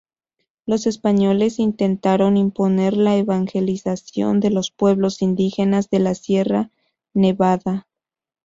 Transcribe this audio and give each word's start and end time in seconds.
Los 0.65 0.87
españoles 0.87 1.59
intentaron 1.59 2.35
imponer 2.35 2.97
la 2.97 3.17
evangelización 3.17 4.39
de 4.39 4.49
los 4.49 4.71
pueblos 4.71 5.21
indígenas 5.21 5.91
de 5.91 5.99
la 5.99 6.15
Sierra 6.15 6.71
Nevada. 7.13 7.85